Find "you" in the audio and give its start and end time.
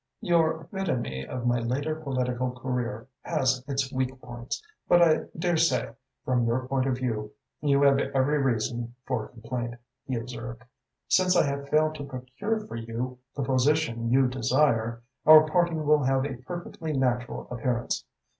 7.61-7.83, 12.77-13.19, 14.09-14.25